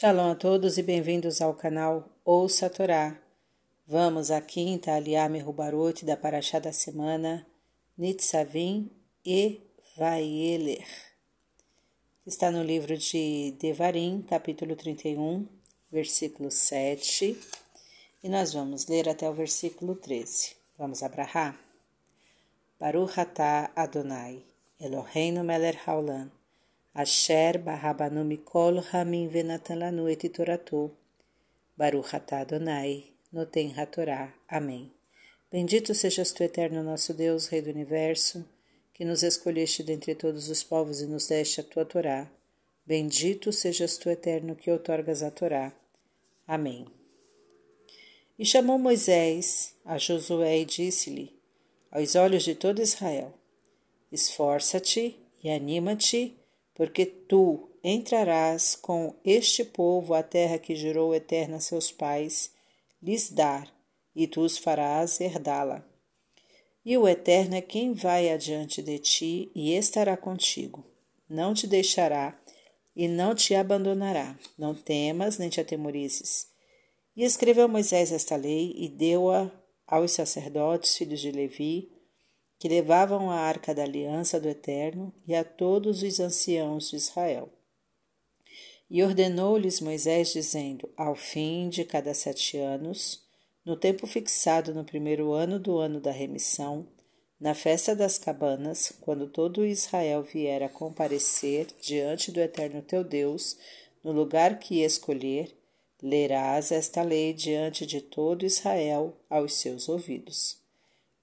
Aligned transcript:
Shalom 0.00 0.30
a 0.30 0.34
todos 0.36 0.78
e 0.78 0.82
bem-vindos 0.84 1.40
ao 1.40 1.52
canal 1.54 2.08
Ouça 2.24 2.66
a 2.66 2.70
Torá. 2.70 3.20
Vamos 3.84 4.30
à 4.30 4.40
quinta 4.40 4.94
Aliame 4.94 5.40
Rubarot 5.40 6.04
da 6.04 6.16
Paraxá 6.16 6.60
da 6.60 6.70
semana, 6.70 7.44
Nitzavim 7.98 8.92
e 9.26 9.60
Vaieler. 9.96 10.86
Está 12.24 12.48
no 12.48 12.62
livro 12.62 12.96
de 12.96 13.56
Devarim, 13.58 14.22
capítulo 14.22 14.76
31, 14.76 15.48
versículo 15.90 16.48
7, 16.48 17.36
e 18.22 18.28
nós 18.28 18.52
vamos 18.52 18.86
ler 18.86 19.08
até 19.08 19.28
o 19.28 19.34
versículo 19.34 19.96
13. 19.96 20.54
Vamos 20.78 21.02
abrahar? 21.02 21.58
Baruch 22.78 23.18
atah 23.18 23.72
Adonai, 23.74 24.44
Eloheinu 24.80 25.42
melech 25.42 25.80
haolam, 25.88 26.30
Asher 26.94 27.58
barrabanu 27.58 28.24
mikol 28.24 28.80
ramin 28.92 29.28
venatan 29.28 29.78
lanu 29.78 30.08
et. 30.08 30.22
Baruch 31.76 32.14
Adonai, 32.14 33.04
noten 33.32 33.72
hatorá. 33.76 34.34
Amém. 34.48 34.92
Bendito 35.50 35.94
sejas 35.94 36.32
tu, 36.32 36.42
eterno 36.42 36.82
nosso 36.82 37.14
Deus, 37.14 37.46
Rei 37.46 37.62
do 37.62 37.70
Universo, 37.70 38.44
que 38.92 39.04
nos 39.04 39.22
escolheste 39.22 39.82
dentre 39.82 40.14
todos 40.14 40.48
os 40.48 40.64
povos 40.64 41.00
e 41.00 41.06
nos 41.06 41.28
deste 41.28 41.60
a 41.60 41.64
tua 41.64 41.84
Torá. 41.84 42.28
Bendito 42.84 43.52
sejas 43.52 43.96
tu, 43.96 44.10
eterno, 44.10 44.56
que 44.56 44.70
outorgas 44.70 45.22
a 45.22 45.30
Torá. 45.30 45.72
Amém. 46.46 46.86
E 48.38 48.44
chamou 48.44 48.78
Moisés 48.78 49.74
a 49.84 49.98
Josué 49.98 50.58
e 50.58 50.64
disse-lhe, 50.64 51.32
aos 51.90 52.14
olhos 52.14 52.42
de 52.42 52.54
todo 52.54 52.82
Israel, 52.82 53.32
Esforça-te 54.10 55.18
e 55.44 55.50
anima-te 55.50 56.37
porque 56.78 57.04
tu 57.04 57.68
entrarás 57.82 58.76
com 58.76 59.14
este 59.24 59.64
povo 59.64 60.14
à 60.14 60.22
terra 60.22 60.58
que 60.58 60.76
jurou 60.76 61.12
eterna 61.12 61.56
a 61.56 61.60
seus 61.60 61.90
pais 61.90 62.52
lhes 63.02 63.30
dar, 63.30 63.70
e 64.14 64.28
tu 64.28 64.42
os 64.42 64.56
farás 64.56 65.20
herdá-la. 65.20 65.84
E 66.84 66.96
o 66.96 67.06
Eterno 67.06 67.54
é 67.56 67.60
quem 67.60 67.92
vai 67.92 68.30
adiante 68.30 68.80
de 68.80 68.98
ti 68.98 69.50
e 69.54 69.74
estará 69.74 70.16
contigo. 70.16 70.84
Não 71.28 71.52
te 71.52 71.66
deixará 71.66 72.40
e 72.96 73.06
não 73.06 73.34
te 73.34 73.54
abandonará. 73.54 74.38
Não 74.56 74.74
temas 74.74 75.36
nem 75.36 75.48
te 75.48 75.60
atemorizes. 75.60 76.48
E 77.14 77.24
escreveu 77.24 77.68
Moisés 77.68 78.10
esta 78.10 78.36
lei 78.36 78.72
e 78.76 78.88
deu-a 78.88 79.50
aos 79.86 80.12
sacerdotes, 80.12 80.96
filhos 80.96 81.20
de 81.20 81.30
Levi, 81.30 81.90
que 82.58 82.68
levavam 82.68 83.30
a 83.30 83.36
arca 83.36 83.74
da 83.74 83.84
aliança 83.84 84.40
do 84.40 84.48
Eterno 84.48 85.14
e 85.26 85.34
a 85.34 85.44
todos 85.44 86.02
os 86.02 86.18
anciãos 86.18 86.90
de 86.90 86.96
Israel. 86.96 87.48
E 88.90 89.02
ordenou-lhes 89.02 89.80
Moisés, 89.80 90.32
dizendo: 90.32 90.88
Ao 90.96 91.14
fim 91.14 91.68
de 91.68 91.84
cada 91.84 92.12
sete 92.14 92.56
anos, 92.56 93.22
no 93.64 93.76
tempo 93.76 94.06
fixado 94.06 94.74
no 94.74 94.84
primeiro 94.84 95.32
ano 95.32 95.58
do 95.58 95.78
ano 95.78 96.00
da 96.00 96.10
remissão, 96.10 96.88
na 97.38 97.54
festa 97.54 97.94
das 97.94 98.18
cabanas, 98.18 98.92
quando 99.00 99.28
todo 99.28 99.64
Israel 99.64 100.22
vier 100.22 100.62
a 100.62 100.68
comparecer 100.68 101.68
diante 101.80 102.32
do 102.32 102.40
Eterno 102.40 102.82
teu 102.82 103.04
Deus, 103.04 103.56
no 104.02 104.10
lugar 104.10 104.58
que 104.58 104.82
escolher, 104.82 105.54
lerás 106.02 106.72
esta 106.72 107.02
lei 107.02 107.32
diante 107.32 107.86
de 107.86 108.00
todo 108.00 108.44
Israel 108.44 109.16
aos 109.28 109.54
seus 109.54 109.88
ouvidos. 109.88 110.67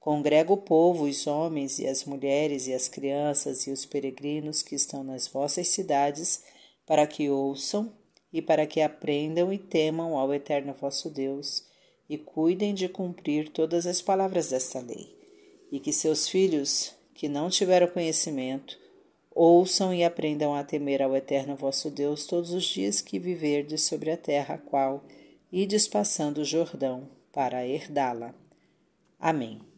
Congrega 0.05 0.53
o 0.53 0.57
povo, 0.57 1.05
os 1.05 1.25
homens 1.25 1.79
e 1.79 1.87
as 1.87 2.05
mulheres 2.05 2.67
e 2.67 2.73
as 2.75 2.87
crianças 2.87 3.65
e 3.65 3.71
os 3.71 3.87
peregrinos 3.87 4.61
que 4.61 4.75
estão 4.75 5.03
nas 5.03 5.27
vossas 5.27 5.69
cidades, 5.69 6.43
para 6.85 7.07
que 7.07 7.27
ouçam 7.27 7.91
e 8.31 8.39
para 8.39 8.67
que 8.67 8.81
aprendam 8.81 9.51
e 9.51 9.57
temam 9.57 10.15
ao 10.15 10.31
Eterno 10.31 10.75
vosso 10.79 11.09
Deus, 11.09 11.65
e 12.07 12.19
cuidem 12.19 12.71
de 12.71 12.87
cumprir 12.87 13.49
todas 13.49 13.87
as 13.87 13.99
palavras 13.99 14.51
desta 14.51 14.79
lei, 14.79 15.11
e 15.71 15.79
que 15.79 15.91
seus 15.91 16.29
filhos, 16.29 16.93
que 17.15 17.27
não 17.27 17.49
tiveram 17.49 17.87
conhecimento, 17.87 18.77
ouçam 19.31 19.91
e 19.91 20.03
aprendam 20.03 20.53
a 20.53 20.63
temer 20.63 21.01
ao 21.01 21.15
Eterno 21.15 21.55
vosso 21.55 21.89
Deus 21.89 22.27
todos 22.27 22.51
os 22.51 22.63
dias 22.63 23.01
que 23.01 23.17
viverdes 23.17 23.81
sobre 23.81 24.11
a 24.11 24.17
terra 24.17 24.53
a 24.53 24.59
qual 24.59 25.03
ides 25.51 25.87
passando 25.87 26.41
o 26.41 26.45
Jordão 26.45 27.09
para 27.33 27.65
herdá-la. 27.65 28.35
Amém. 29.19 29.74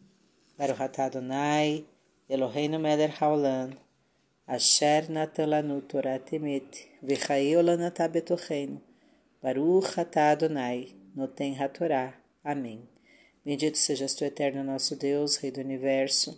Baruch 0.58 0.98
Adonai, 0.98 1.84
Eloheinu 2.28 2.80
melech 2.80 3.14
haolam, 3.20 3.76
asher 4.44 5.08
natan 5.08 5.50
lanu 5.50 5.80
Torah 5.82 6.18
temet, 6.18 6.88
v'chayu 7.00 7.62
lanatah 7.62 8.08
betocheinu. 8.08 8.80
Baruch 9.40 9.96
Adonai, 9.96 10.96
noten 11.14 11.54
hatorá. 11.54 12.14
Amém. 12.42 12.88
Bendito 13.44 13.78
sejas 13.78 14.14
tu, 14.14 14.24
eterno 14.24 14.64
nosso 14.64 14.96
Deus, 14.96 15.36
Rei 15.36 15.52
do 15.52 15.60
Universo, 15.60 16.36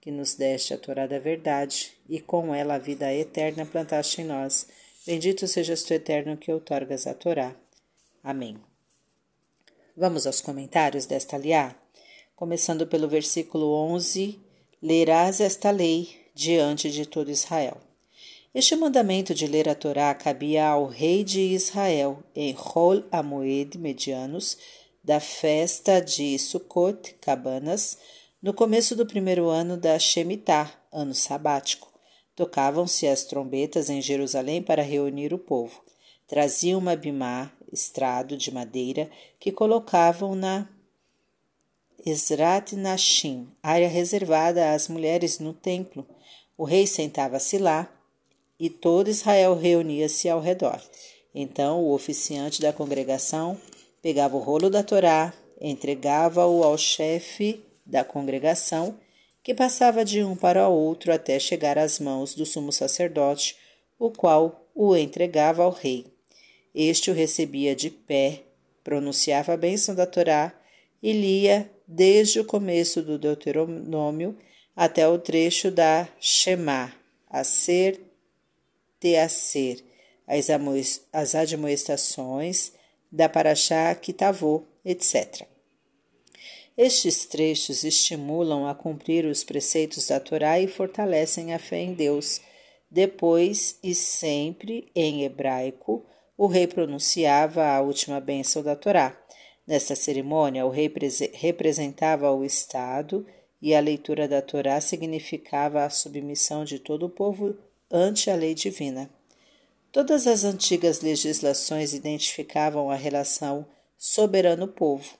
que 0.00 0.12
nos 0.12 0.34
deste 0.34 0.72
a 0.72 0.78
Torá 0.78 1.08
da 1.08 1.18
verdade 1.18 1.92
e 2.08 2.20
com 2.20 2.54
ela 2.54 2.76
a 2.76 2.78
vida 2.78 3.12
eterna 3.12 3.66
plantaste 3.66 4.22
em 4.22 4.24
nós. 4.24 4.68
Bendito 5.04 5.48
sejas 5.48 5.82
tu, 5.82 5.92
eterno, 5.92 6.36
que 6.36 6.52
outorgas 6.52 7.08
a 7.08 7.14
Torá. 7.14 7.56
Amém. 8.22 8.56
Vamos 9.96 10.28
aos 10.28 10.40
comentários 10.40 11.06
desta 11.06 11.36
liá? 11.36 11.74
Começando 12.38 12.86
pelo 12.86 13.08
versículo 13.08 13.72
11: 13.72 14.38
Lerás 14.80 15.40
esta 15.40 15.72
lei 15.72 16.08
diante 16.32 16.88
de 16.88 17.04
todo 17.04 17.32
Israel. 17.32 17.78
Este 18.54 18.76
mandamento 18.76 19.34
de 19.34 19.48
ler 19.48 19.68
a 19.68 19.74
Torá 19.74 20.14
cabia 20.14 20.68
ao 20.68 20.86
rei 20.86 21.24
de 21.24 21.40
Israel 21.40 22.22
em 22.36 22.52
Rol 22.52 23.02
Amoed 23.10 23.76
Medianos, 23.76 24.56
da 25.02 25.18
festa 25.18 26.00
de 26.00 26.38
Sukkot, 26.38 27.14
Cabanas, 27.20 27.98
no 28.40 28.54
começo 28.54 28.94
do 28.94 29.04
primeiro 29.04 29.48
ano 29.48 29.76
da 29.76 29.98
Shemitah, 29.98 30.72
ano 30.92 31.16
sabático. 31.16 31.92
Tocavam-se 32.36 33.08
as 33.08 33.24
trombetas 33.24 33.90
em 33.90 34.00
Jerusalém 34.00 34.62
para 34.62 34.80
reunir 34.80 35.34
o 35.34 35.38
povo. 35.38 35.82
Traziam 36.28 36.78
uma 36.78 36.94
bimá, 36.94 37.50
estrado 37.72 38.36
de 38.36 38.54
madeira, 38.54 39.10
que 39.40 39.50
colocavam 39.50 40.36
na 40.36 40.68
Esrat 42.06 42.72
Nashim, 42.74 43.48
área 43.62 43.88
reservada 43.88 44.72
às 44.72 44.88
mulheres 44.88 45.38
no 45.38 45.52
templo. 45.52 46.06
O 46.56 46.64
rei 46.64 46.86
sentava-se 46.86 47.58
lá 47.58 47.92
e 48.58 48.70
todo 48.70 49.10
Israel 49.10 49.54
reunia-se 49.54 50.28
ao 50.28 50.40
redor. 50.40 50.80
Então 51.34 51.82
o 51.82 51.92
oficiante 51.92 52.60
da 52.60 52.72
congregação 52.72 53.58
pegava 54.00 54.36
o 54.36 54.40
rolo 54.40 54.70
da 54.70 54.82
Torá, 54.82 55.34
entregava-o 55.60 56.62
ao 56.62 56.78
chefe 56.78 57.64
da 57.84 58.04
congregação, 58.04 58.98
que 59.42 59.54
passava 59.54 60.04
de 60.04 60.22
um 60.22 60.36
para 60.36 60.68
outro 60.68 61.12
até 61.12 61.38
chegar 61.38 61.78
às 61.78 61.98
mãos 61.98 62.34
do 62.34 62.46
sumo 62.46 62.70
sacerdote, 62.70 63.56
o 63.98 64.10
qual 64.10 64.68
o 64.74 64.96
entregava 64.96 65.62
ao 65.62 65.70
rei. 65.70 66.06
Este 66.74 67.10
o 67.10 67.14
recebia 67.14 67.74
de 67.74 67.90
pé, 67.90 68.42
pronunciava 68.84 69.54
a 69.54 69.56
bênção 69.56 69.94
da 69.94 70.06
Torá 70.06 70.52
e 71.02 71.12
lia 71.12 71.68
desde 71.88 72.38
o 72.38 72.44
começo 72.44 73.00
do 73.02 73.18
Deuteronômio 73.18 74.36
até 74.76 75.08
o 75.08 75.18
trecho 75.18 75.70
da 75.70 76.06
Shema, 76.20 76.94
a 77.28 77.42
ser, 77.42 77.98
te 79.00 79.16
a 79.16 79.28
ser, 79.28 79.82
as, 80.26 80.48
as 81.10 81.34
admoestações 81.34 82.72
da 83.10 83.26
Paraxá 83.26 83.94
Kitavô, 83.94 84.64
etc. 84.84 85.46
Estes 86.76 87.24
trechos 87.24 87.82
estimulam 87.82 88.66
a 88.66 88.74
cumprir 88.74 89.24
os 89.24 89.42
preceitos 89.42 90.08
da 90.08 90.20
Torá 90.20 90.60
e 90.60 90.68
fortalecem 90.68 91.54
a 91.54 91.58
fé 91.58 91.78
em 91.78 91.94
Deus. 91.94 92.40
Depois 92.90 93.78
e 93.82 93.94
sempre 93.94 94.90
em 94.94 95.24
hebraico, 95.24 96.06
o 96.36 96.46
rei 96.46 96.66
pronunciava 96.66 97.64
a 97.66 97.80
última 97.80 98.20
bênção 98.20 98.62
da 98.62 98.76
Torá. 98.76 99.18
Nesta 99.68 99.94
cerimônia, 99.94 100.64
o 100.64 100.70
rei 100.70 100.90
representava 101.34 102.32
o 102.32 102.42
Estado 102.42 103.26
e 103.60 103.74
a 103.74 103.80
leitura 103.80 104.26
da 104.26 104.40
Torá 104.40 104.80
significava 104.80 105.84
a 105.84 105.90
submissão 105.90 106.64
de 106.64 106.78
todo 106.78 107.04
o 107.04 107.10
povo 107.10 107.54
ante 107.90 108.30
a 108.30 108.34
lei 108.34 108.54
divina. 108.54 109.10
Todas 109.92 110.26
as 110.26 110.42
antigas 110.42 111.02
legislações 111.02 111.92
identificavam 111.92 112.90
a 112.90 112.94
relação 112.94 113.66
soberano-povo 113.98 115.18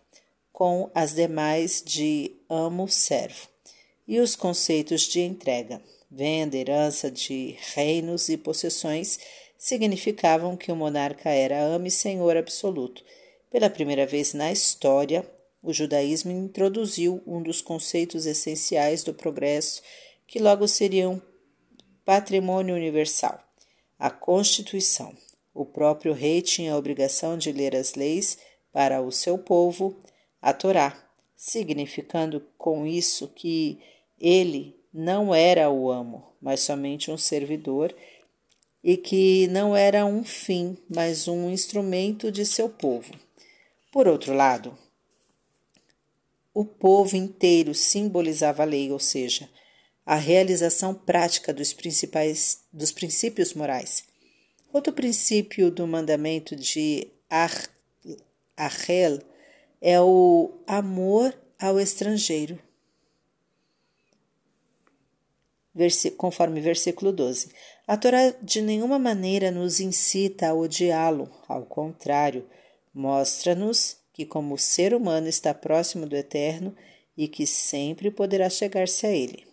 com 0.50 0.90
as 0.94 1.14
demais 1.14 1.82
de 1.84 2.32
amo-servo 2.48 3.48
e 4.06 4.18
os 4.18 4.34
conceitos 4.34 5.02
de 5.02 5.20
entrega, 5.20 5.82
venda, 6.10 6.56
herança 6.56 7.10
de 7.10 7.54
reinos 7.74 8.30
e 8.30 8.38
possessões 8.38 9.20
significavam 9.58 10.56
que 10.56 10.72
o 10.72 10.76
monarca 10.76 11.28
era 11.28 11.62
ame 11.62 11.90
senhor 11.90 12.34
absoluto 12.34 13.04
pela 13.50 13.70
primeira 13.70 14.06
vez 14.06 14.34
na 14.34 14.52
história, 14.52 15.24
o 15.62 15.72
judaísmo 15.72 16.30
introduziu 16.30 17.22
um 17.26 17.42
dos 17.42 17.60
conceitos 17.60 18.26
essenciais 18.26 19.02
do 19.02 19.12
progresso, 19.12 19.82
que 20.26 20.38
logo 20.38 20.68
seria 20.68 21.08
um 21.08 21.20
patrimônio 22.04 22.74
universal: 22.74 23.42
a 23.98 24.10
Constituição. 24.10 25.14
O, 25.52 25.64
próprio 25.64 26.12
rei 26.12 26.40
tinha 26.40 26.72
a 26.72 26.76
obrigação 26.76 27.36
de 27.36 27.50
ler 27.50 27.74
as 27.74 27.94
leis 27.94 28.38
para 28.72 29.02
o 29.02 29.10
seu 29.10 29.36
povo, 29.36 29.96
a 30.40 30.52
Torá, 30.52 30.96
significando 31.36 32.40
com 32.56 32.86
isso 32.86 33.26
que 33.28 33.80
ele 34.20 34.76
não 34.92 35.34
era 35.34 35.68
o 35.68 35.90
amo, 35.90 36.32
mas 36.40 36.60
somente 36.60 37.10
um 37.10 37.18
servidor, 37.18 37.94
e 38.84 38.96
que 38.96 39.48
não 39.48 39.74
era 39.74 40.06
um 40.06 40.22
fim, 40.22 40.78
mas 40.88 41.26
um 41.26 41.50
instrumento 41.50 42.30
de 42.30 42.46
seu 42.46 42.68
povo. 42.68 43.12
Por 43.98 44.06
outro 44.06 44.32
lado, 44.32 44.78
o 46.54 46.64
povo 46.64 47.16
inteiro 47.16 47.74
simbolizava 47.74 48.62
a 48.62 48.64
lei, 48.64 48.92
ou 48.92 49.00
seja, 49.00 49.50
a 50.06 50.14
realização 50.14 50.94
prática 50.94 51.52
dos 51.52 51.72
principais 51.72 52.62
dos 52.72 52.92
princípios 52.92 53.54
morais. 53.54 54.04
Outro 54.72 54.92
princípio 54.92 55.68
do 55.68 55.84
mandamento 55.84 56.54
de 56.54 57.08
Arrel 58.56 59.18
é 59.80 60.00
o 60.00 60.52
amor 60.64 61.36
ao 61.58 61.80
estrangeiro. 61.80 62.56
Conforme 66.16 66.60
versículo 66.60 67.10
12. 67.10 67.50
A 67.84 67.96
Torá 67.96 68.30
de 68.40 68.62
nenhuma 68.62 69.00
maneira 69.00 69.50
nos 69.50 69.80
incita 69.80 70.50
a 70.50 70.54
odiá-lo, 70.54 71.28
ao 71.48 71.66
contrário, 71.66 72.48
mostra-nos 72.94 73.96
que, 74.12 74.24
como 74.24 74.58
ser 74.58 74.94
humano, 74.94 75.28
está 75.28 75.54
próximo 75.54 76.06
do 76.06 76.16
eterno 76.16 76.74
e 77.16 77.28
que 77.28 77.46
sempre 77.46 78.10
poderá 78.10 78.48
chegar-se 78.48 79.06
a 79.06 79.10
ele. 79.10 79.46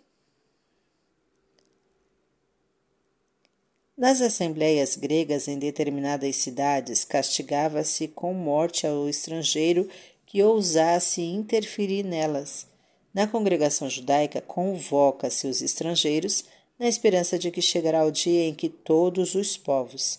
Nas 3.96 4.20
assembleias 4.20 4.94
gregas 4.94 5.48
em 5.48 5.58
determinadas 5.58 6.36
cidades, 6.36 7.04
castigava-se 7.04 8.08
com 8.08 8.34
morte 8.34 8.86
ao 8.86 9.08
estrangeiro 9.08 9.88
que 10.26 10.42
ousasse 10.42 11.22
interferir 11.22 12.02
nelas. 12.02 12.66
Na 13.14 13.26
congregação 13.26 13.88
judaica, 13.88 14.42
convoca-se 14.42 15.46
os 15.46 15.62
estrangeiros 15.62 16.44
na 16.78 16.86
esperança 16.86 17.38
de 17.38 17.50
que 17.50 17.62
chegará 17.62 18.04
o 18.04 18.10
dia 18.10 18.44
em 18.44 18.54
que 18.54 18.68
todos 18.68 19.34
os 19.34 19.56
povos 19.56 20.18